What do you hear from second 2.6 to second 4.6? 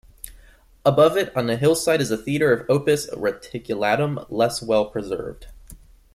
"opus reticulatum", less